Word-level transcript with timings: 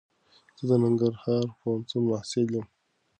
زه 0.65 0.65
دننګرهار 0.69 1.45
پوهنتون 1.59 2.01
محصل 2.09 2.47
یم. 2.55 2.65